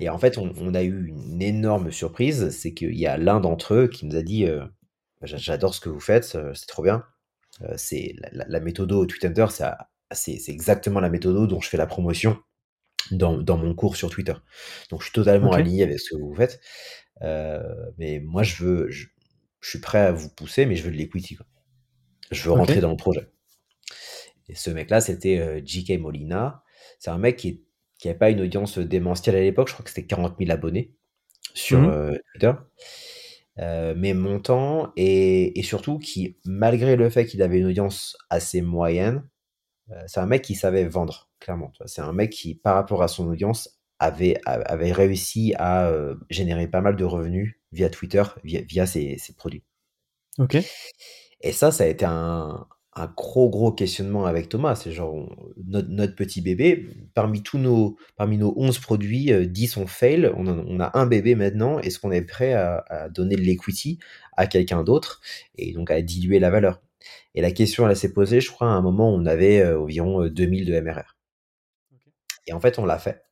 [0.00, 3.74] Et en fait, on, a eu une énorme surprise, c'est qu'il y a l'un d'entre
[3.74, 4.64] eux qui nous a dit euh,
[5.22, 7.04] J'adore ce que vous faites, euh, c'est trop bien.
[7.76, 9.46] c'est la, la, méthode Twitter,
[10.12, 12.38] c'est exactement la méthode dont je fais la promotion
[13.10, 14.34] dans, mon cours sur Twitter.
[14.90, 16.60] Donc je suis totalement aligné avec ce que vous faites.
[17.98, 19.06] mais moi, je veux, je
[19.60, 21.38] suis prêt à vous pousser, mais je veux de l'equity.
[22.30, 23.28] Je veux rentrer dans le projet.
[24.48, 26.62] Et ce mec-là, c'était euh, JK Molina.
[26.98, 27.64] C'est un mec qui
[28.04, 29.68] n'avait pas une audience démentielle à l'époque.
[29.68, 30.94] Je crois que c'était 40 000 abonnés
[31.54, 32.52] sur mmh euh, Twitter.
[33.58, 38.62] Euh, mais montant et, et, surtout qui, malgré le fait qu'il avait une audience assez
[38.62, 39.28] moyenne,
[40.06, 41.72] c'est un mec qui savait vendre, clairement.
[41.86, 45.90] C'est un mec qui, par rapport à son audience, avait, avait réussi à
[46.30, 49.64] générer pas mal de revenus via Twitter, via, via ses, produits.
[50.38, 50.56] Ok.
[51.40, 54.74] Et ça, ça a été un, un gros, gros questionnement avec Thomas.
[54.74, 55.28] C'est genre,
[55.66, 60.30] notre, petit bébé, parmi tous nos, parmi nos 11 produits, 10 ont fail.
[60.36, 61.78] On, on a un bébé maintenant.
[61.78, 63.98] Est-ce qu'on est prêt à, donner de l'equity
[64.36, 65.20] à quelqu'un d'autre
[65.56, 66.80] et donc à diluer la valeur?
[67.34, 69.80] Et la question, elle s'est posée, je crois, à un moment où on avait euh,
[69.80, 71.16] environ 2000 euh, de MRR.
[72.46, 73.22] Et en fait, on l'a fait.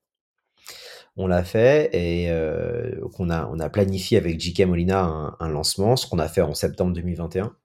[1.19, 5.49] On l'a fait et euh, on, a, on a planifié avec JK Molina un, un
[5.49, 7.57] lancement, ce qu'on a fait en septembre 2021.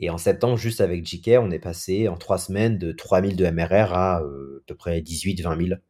[0.00, 3.48] Et en septembre, juste avec JK, on est passé en trois semaines de 3000 de
[3.48, 5.80] MRR à euh, à peu près 18-20 000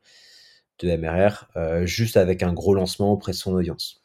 [0.80, 4.02] de MRR, euh, juste avec un gros lancement auprès de son audience.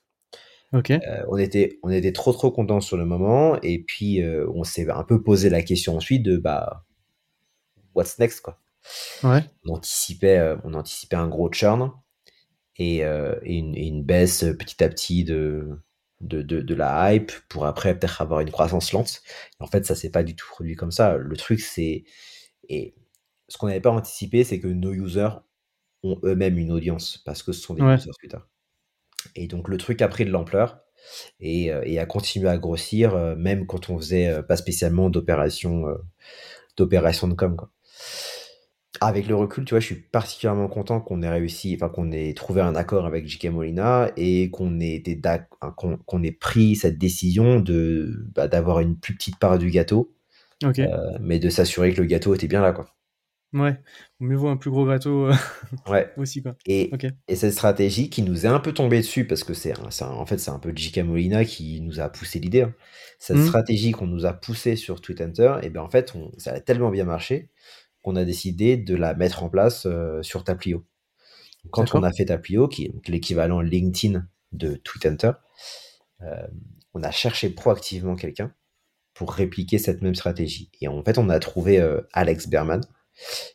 [0.74, 0.92] Ok.
[0.92, 4.22] Euh, on, était, on était trop trop contents sur le moment et puis
[4.54, 6.86] on s'est un peu posé la question ensuite de bah
[7.94, 8.60] what's next quoi.
[9.24, 9.44] Ouais.
[9.66, 11.92] On anticipait, on anticipait un gros churn
[12.78, 15.70] et, euh, et, une, et une baisse petit à petit de,
[16.22, 19.22] de, de, de la hype pour après peut-être avoir une croissance lente.
[19.60, 21.18] Et en fait, ça s'est pas du tout produit comme ça.
[21.18, 22.04] Le truc, c'est.
[22.70, 22.96] Et
[23.48, 25.30] ce qu'on n'avait pas anticipé, c'est que nos users
[26.04, 27.96] ont eux-mêmes une audience parce que ce sont des Ouais.
[27.96, 28.38] users Twitter.
[29.36, 30.80] Et donc, le truc a pris de l'ampleur
[31.40, 35.10] et, euh, et a continué à grossir, euh, même quand on faisait euh, pas spécialement
[35.10, 35.96] d'opérations euh,
[36.78, 37.56] d'opérations de com.
[37.56, 37.72] Quoi.
[39.02, 42.34] Avec le recul, tu vois, je suis particulièrement content qu'on ait réussi, enfin qu'on ait
[42.34, 45.04] trouvé un accord avec JK Molina et qu'on ait,
[46.06, 50.14] qu'on, ait pris cette décision de bah, d'avoir une plus petite part du gâteau,
[50.64, 52.88] euh, mais de s'assurer que le gâteau était bien là, quoi.
[53.54, 53.80] Ouais.
[54.20, 55.34] Mieux vaut un plus gros gâteau euh,
[55.88, 56.12] Ouais.
[56.18, 56.56] aussi, quoi.
[56.66, 56.92] Et,
[57.34, 60.52] cette stratégie qui nous est un peu tombée dessus parce que c'est, en fait c'est
[60.52, 62.64] un peu JK Molina qui nous a poussé l'idée.
[62.64, 62.74] hein.
[63.18, 63.48] Cette Mhm.
[63.48, 65.30] stratégie qu'on nous a poussée sur Twitter,
[65.62, 67.50] et ben en fait on, ça a tellement bien marché
[68.06, 70.86] qu'on a décidé de la mettre en place euh, sur Taplio.
[71.72, 75.32] Quand on a fait Taplio, qui est l'équivalent LinkedIn de Twitter,
[76.22, 76.48] euh,
[76.94, 78.54] on a cherché proactivement quelqu'un
[79.16, 80.70] pour répliquer cette même stratégie.
[80.82, 82.82] Et en fait, on a trouvé euh, Alex Berman,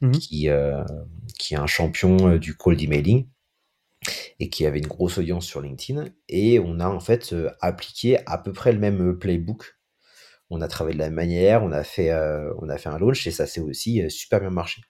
[0.01, 0.13] Mhm.
[0.13, 0.49] qui,
[1.39, 3.29] qui est un champion du cold emailing
[4.41, 6.07] et qui avait une grosse audience sur LinkedIn.
[6.31, 9.77] Et on a en fait appliqué à peu près le même playbook.
[10.51, 12.99] On a travaillé de la même manière, on a fait, euh, on a fait un
[12.99, 14.83] launch et ça s'est aussi euh, super bien marché.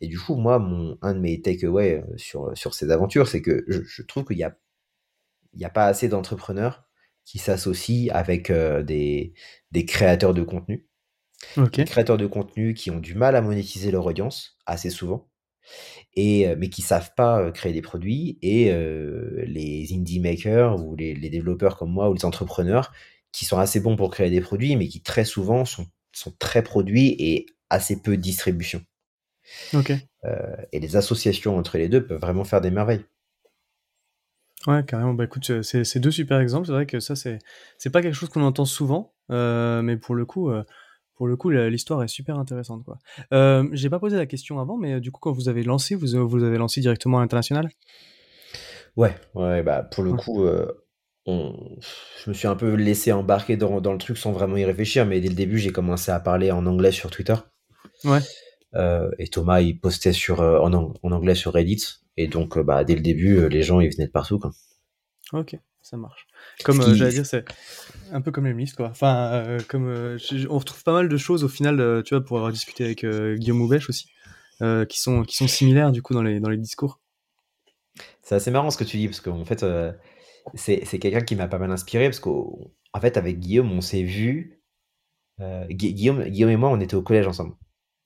[0.00, 3.42] Et du coup, moi, mon, un de mes takeaways euh, sur, sur ces aventures, c'est
[3.42, 4.56] que je, je trouve qu'il n'y a,
[5.52, 6.84] il y a pas assez d'entrepreneurs
[7.24, 9.34] qui s'associent avec euh, des,
[9.72, 10.86] des créateurs de contenu.
[11.56, 15.28] Des créateurs de contenu qui ont du mal à monétiser leur audience, assez souvent,
[16.14, 18.38] et, mais qui savent pas créer des produits.
[18.40, 22.92] Et euh, les indie makers ou les, les développeurs comme moi ou les entrepreneurs
[23.34, 26.62] qui sont assez bons pour créer des produits, mais qui très souvent sont, sont très
[26.62, 28.80] produits et assez peu distribution.
[29.74, 29.90] Ok.
[30.24, 33.04] Euh, et les associations entre les deux peuvent vraiment faire des merveilles.
[34.68, 35.14] Ouais, carrément.
[35.14, 36.66] Bah écoute, c'est deux super exemples.
[36.66, 40.24] C'est vrai que ça, c'est pas quelque chose qu'on entend souvent, euh, mais pour le
[40.24, 40.62] coup, euh,
[41.16, 42.98] pour le coup, l'histoire est super intéressante, quoi.
[43.32, 45.96] Euh, j'ai pas posé la question avant, mais euh, du coup, quand vous avez lancé,
[45.96, 47.68] vous vous avez lancé directement à l'international?
[48.96, 50.18] Ouais, ouais, bah pour le Ouais.
[50.18, 50.46] coup,
[51.26, 51.78] on...
[52.24, 55.06] je me suis un peu laissé embarquer dans, dans le truc sans vraiment y réfléchir,
[55.06, 57.36] mais dès le début, j'ai commencé à parler en anglais sur Twitter.
[58.04, 58.20] Ouais.
[58.74, 61.82] Euh, et Thomas, il postait sur, euh, en, ang- en anglais sur Reddit.
[62.16, 64.50] Et donc, euh, bah, dès le début, les gens, ils venaient de partout, quoi.
[65.32, 66.26] Ok, ça marche.
[66.64, 67.44] Comme qui- j'allais dire, c'est
[68.12, 68.88] un peu comme les listes, quoi.
[68.88, 70.16] Enfin, comme
[70.50, 73.62] on retrouve pas mal de choses au final, tu vois, pour avoir discuté avec Guillaume
[73.62, 74.08] Houbèche aussi,
[74.60, 77.00] qui sont qui sont similaires du coup dans les dans les discours.
[78.22, 79.64] C'est assez marrant ce que tu dis, parce qu'en fait,
[80.54, 82.58] c'est c'est quelqu'un qui m'a pas mal inspiré, parce qu'en
[82.92, 84.60] en fait, avec Guillaume, on s'est vu.
[85.40, 87.54] euh, Gui- Guillaume, Guillaume et moi, on était au collège ensemble.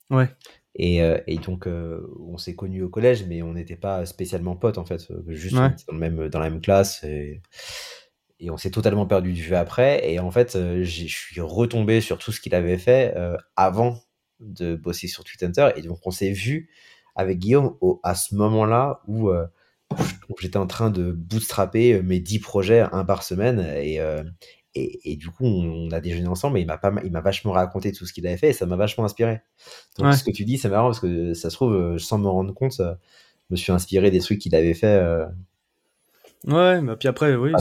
[0.09, 0.27] Ouais.
[0.75, 4.55] Et, euh, et donc, euh, on s'est connus au collège, mais on n'était pas spécialement
[4.55, 5.07] potes, en fait.
[5.27, 7.03] Juste, on était dans, le même, dans la même classe.
[7.03, 7.41] Et,
[8.39, 10.09] et on s'est totalement perdu de vue après.
[10.11, 13.13] Et en fait, je suis retombé sur tout ce qu'il avait fait
[13.55, 13.99] avant
[14.39, 15.69] de bosser sur Twitter.
[15.75, 16.69] Et donc, on s'est vu
[17.15, 19.49] avec Guillaume au- à ce moment-là où, euh, où
[20.39, 23.59] j'étais en train de bootstrapper euh, mes 10 projets, un par semaine.
[23.77, 24.23] Et, euh,
[24.75, 27.21] et, et du coup, on a déjeuné ensemble et il m'a pas, mal- il m'a
[27.21, 29.41] vachement raconté tout ce qu'il avait fait et ça m'a vachement inspiré.
[29.97, 30.15] Donc, Ouais.
[30.15, 32.53] ce que tu dis, c'est marrant parce que ça se trouve, euh, sans me rendre
[32.53, 32.93] compte, euh,
[33.49, 34.85] je me suis inspiré des trucs qu'il avait fait.
[34.87, 35.25] euh,
[36.45, 37.59] Ouais, bah puis après, oui, Ah.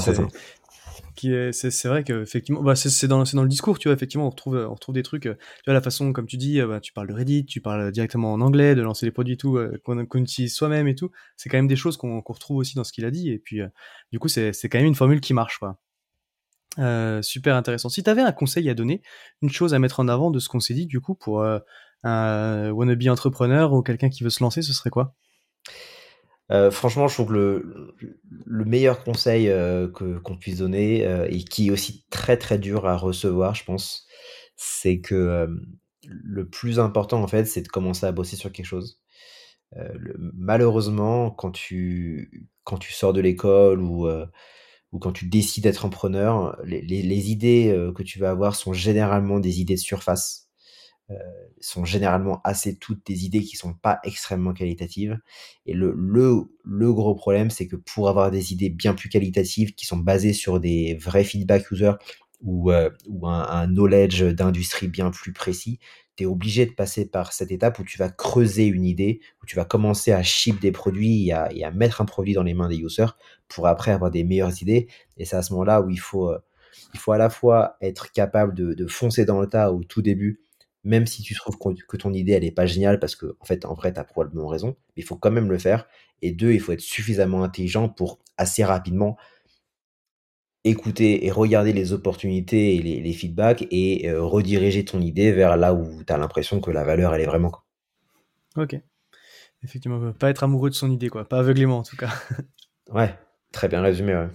[1.52, 5.02] C'est vrai que effectivement, bah c'est dans le discours, tu vois, effectivement, on retrouve des
[5.02, 7.46] trucs, euh, tu vois la façon comme tu dis, euh, bah, tu parles de Reddit,
[7.46, 10.94] tu parles directement en anglais, de lancer des produits tout euh, qu'on utilise soi-même et
[10.94, 13.38] tout, c'est quand même des choses qu'on retrouve aussi dans ce qu'il a dit et
[13.38, 13.60] puis
[14.12, 15.78] du coup c'est quand même une formule qui marche quoi.
[17.22, 17.88] Super intéressant.
[17.88, 19.02] Si tu avais un conseil à donner,
[19.42, 21.58] une chose à mettre en avant de ce qu'on s'est dit du coup pour euh,
[22.04, 25.14] un wannabe entrepreneur ou quelqu'un qui veut se lancer, ce serait quoi?
[26.50, 27.94] Euh, franchement, je trouve que le,
[28.46, 32.86] le meilleur conseil euh, qu'on puisse donner euh, et qui est aussi très très dur
[32.86, 34.06] à recevoir, je pense,
[34.56, 35.48] c'est que
[36.02, 39.00] le plus important en fait, c'est de commencer à bosser sur quelque chose.
[40.34, 42.30] Malheureusement, quand tu
[42.90, 44.08] sors de l'école ou
[45.00, 49.74] quand tu décides d'être entrepreneur, les, idées que tu vas avoir sont généralement des idées
[49.74, 50.47] de surface.
[51.60, 55.18] Sont généralement assez toutes des idées qui sont pas extrêmement qualitatives.
[55.66, 59.74] Et le, le, le gros problème, c'est que pour avoir des idées bien plus qualitatives,
[59.74, 61.94] qui sont basées sur des vrais feedback users
[62.42, 62.70] ou,
[63.08, 65.80] ou un, un knowledge d'industrie bien plus précis,
[66.16, 69.46] tu es obligé de passer par cette étape où tu vas creuser une idée, où
[69.46, 72.42] tu vas commencer à ship des produits et à, et à mettre un produit dans
[72.42, 73.16] les mains des users
[73.48, 74.88] pour après avoir des meilleures idées.
[75.16, 76.32] Et c'est à ce moment-là où il faut,
[76.92, 80.02] il faut à la fois être capable de, de foncer dans le tas au tout
[80.02, 80.40] début
[80.88, 83.66] même si tu trouves que ton idée elle est pas géniale parce que en fait
[83.66, 85.86] en vrai tu as probablement raison, mais il faut quand même le faire
[86.22, 89.18] et deux, il faut être suffisamment intelligent pour assez rapidement
[90.64, 95.74] écouter et regarder les opportunités et les, feedbacks et euh, rediriger ton idée vers là
[95.74, 97.52] où tu as l'impression que la valeur elle est vraiment
[98.56, 98.74] OK.
[99.62, 102.10] Effectivement, pas être amoureux de son idée quoi, pas aveuglément en tout cas.
[102.92, 103.14] ouais,
[103.52, 104.28] très bien résumé ouais.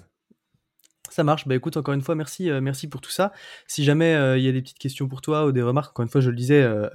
[1.14, 1.48] Ça marche.
[1.48, 3.34] Bah écoute, encore une fois, merci, euh, merci pour tout ça.
[3.68, 6.02] Si jamais euh, il y a des petites questions pour toi ou des remarques, encore
[6.02, 6.88] une fois, je le disais, euh,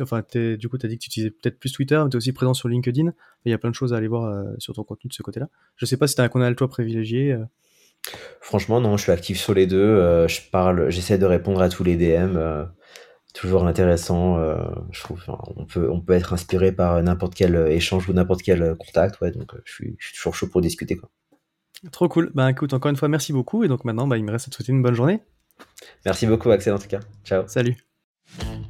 [0.00, 2.18] enfin, du coup, tu as dit que tu utilisais peut-être plus Twitter, mais tu es
[2.18, 3.12] aussi présent sur LinkedIn.
[3.44, 5.48] Il y a plein de choses à aller voir sur ton contenu de ce côté-là.
[5.76, 7.38] Je sais pas si tu as un canal toi privilégié.
[8.40, 10.26] Franchement, non, je suis actif sur les deux.
[10.26, 12.36] je parle, j'essaie de répondre à tous les DM.
[13.32, 14.38] toujours intéressant,
[14.90, 15.22] je trouve.
[15.56, 19.30] on peut, on peut être inspiré par n'importe quel échange ou n'importe quel contact, ouais.
[19.30, 21.08] Donc, je suis, je suis toujours chaud pour discuter, quoi.
[21.90, 22.30] Trop cool.
[22.34, 23.64] Bah écoute, encore une fois, merci beaucoup.
[23.64, 25.20] Et donc maintenant, bah, il me reste à te souhaiter une bonne journée.
[26.04, 27.00] Merci beaucoup, Axel, en tout cas.
[27.24, 27.44] Ciao.
[27.46, 27.76] Salut.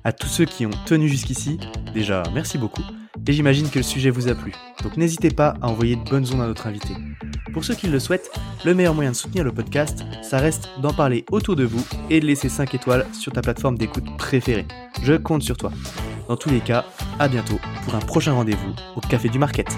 [0.05, 1.59] À tous ceux qui ont tenu jusqu'ici,
[1.94, 2.83] déjà, merci beaucoup.
[3.27, 4.53] Et j'imagine que le sujet vous a plu.
[4.83, 6.94] Donc n'hésitez pas à envoyer de bonnes ondes à notre invité.
[7.53, 8.31] Pour ceux qui le souhaitent,
[8.64, 12.20] le meilleur moyen de soutenir le podcast, ça reste d'en parler autour de vous et
[12.20, 14.66] de laisser 5 étoiles sur ta plateforme d'écoute préférée.
[15.03, 15.70] Je compte sur toi.
[16.29, 16.85] Dans tous les cas,
[17.18, 19.68] à bientôt pour un prochain rendez-vous au Café du Market.